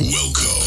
[0.00, 0.66] Welcome.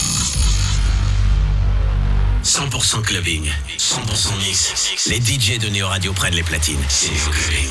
[2.44, 3.44] 100% clubbing,
[3.78, 4.94] 100% mix.
[5.08, 6.80] Les DJ de Neo Radio prennent les platines.
[6.88, 7.70] C'est Clubbing.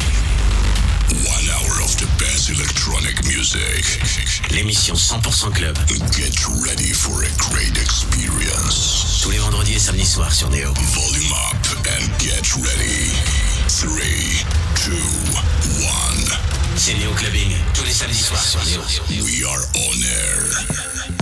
[1.24, 3.98] One hour of the best electronic music.
[4.50, 5.78] L'émission 100% club.
[6.12, 9.20] Get ready for a great experience.
[9.22, 10.74] Tous les vendredis et samedis soirs sur Neo.
[10.74, 13.12] Volume up and get ready.
[13.68, 13.88] 3,
[14.84, 14.92] 2,
[15.80, 16.76] 1.
[16.76, 17.56] C'est Neo Clubbing.
[17.72, 18.82] Tous les samedis soirs sur Neo.
[19.24, 21.15] We are on air.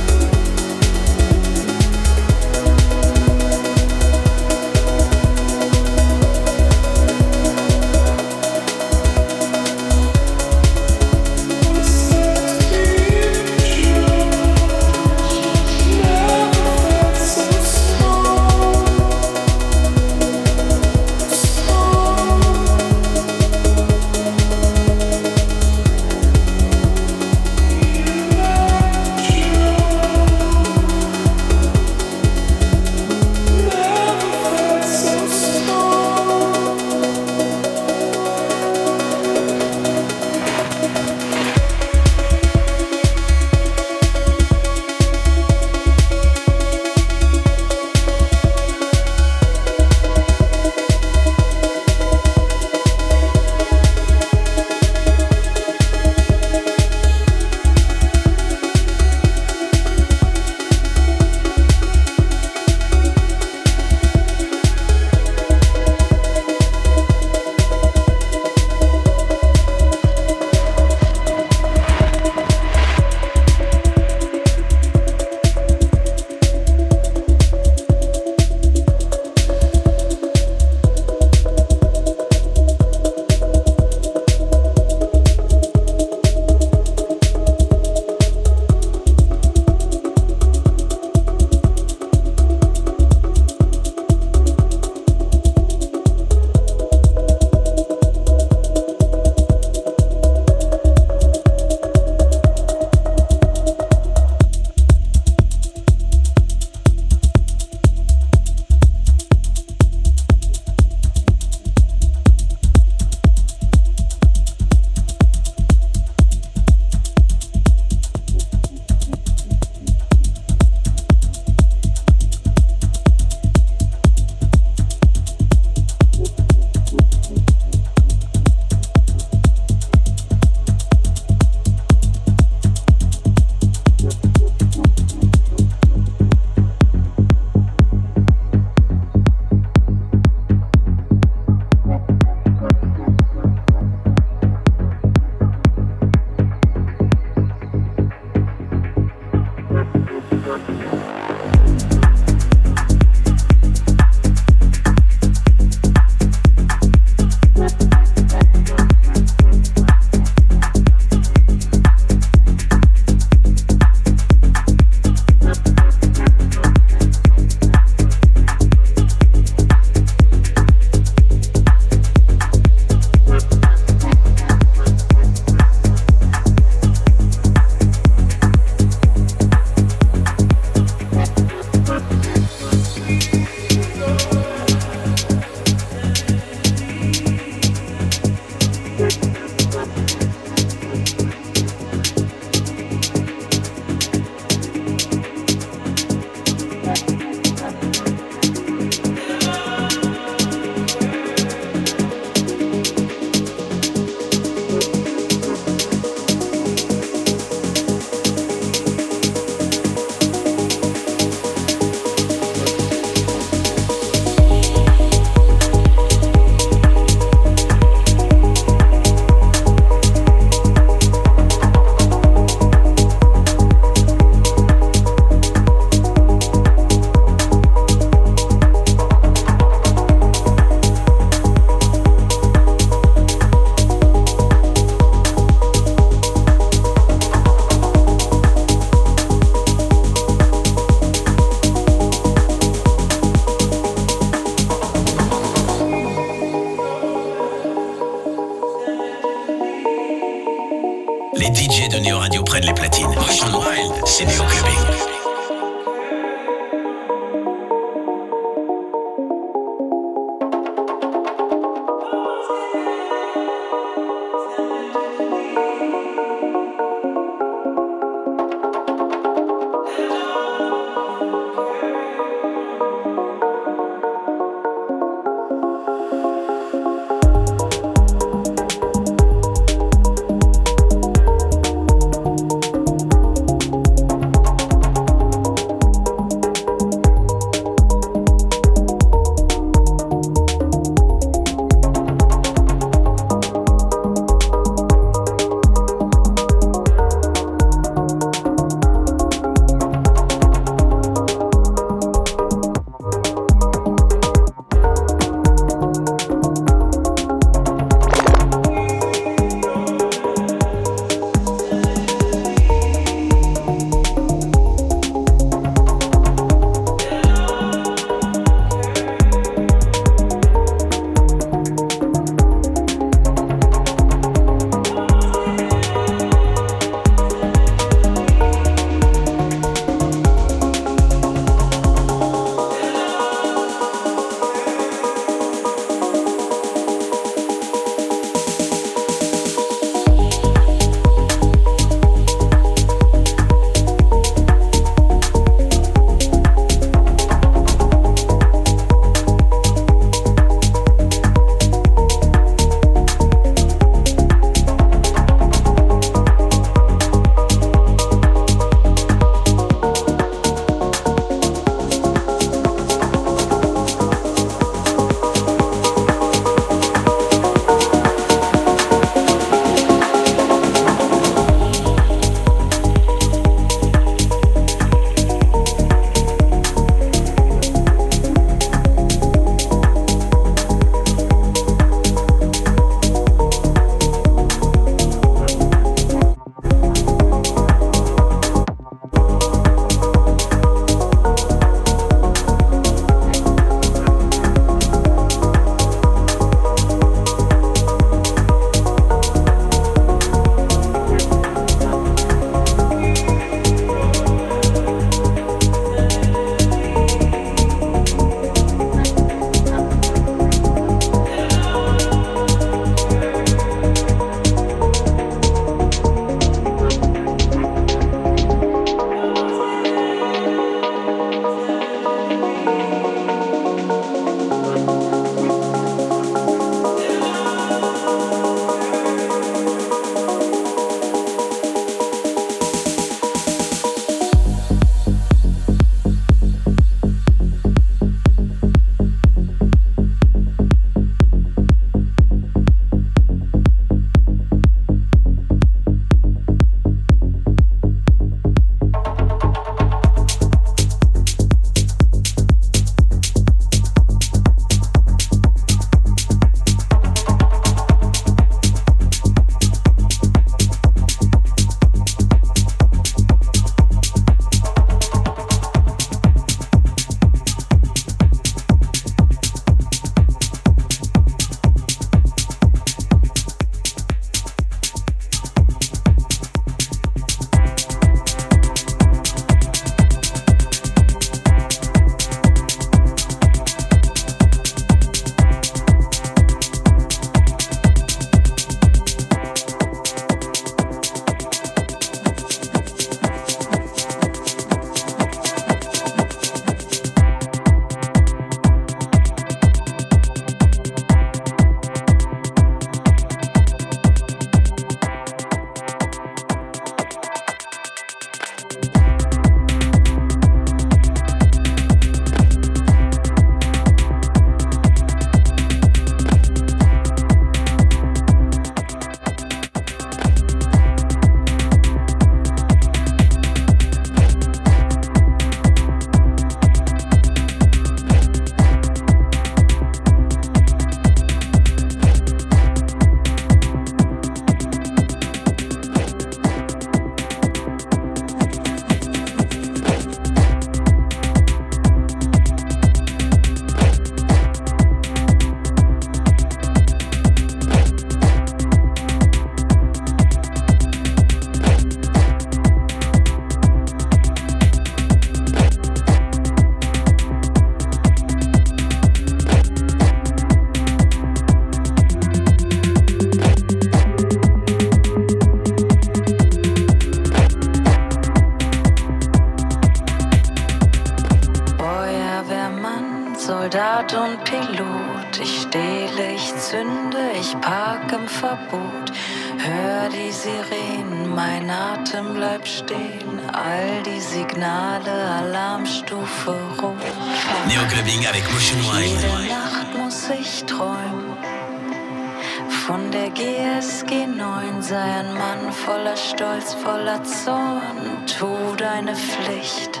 [596.68, 600.00] Herz voller Zorn, tu deine Pflicht.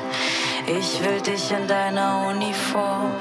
[0.66, 3.12] Ich will dich in deiner Uniform.